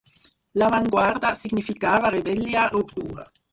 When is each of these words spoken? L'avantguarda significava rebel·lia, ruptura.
L'avantguarda 0.61 1.31
significava 1.43 2.09
rebel·lia, 2.17 2.67
ruptura. 2.75 3.31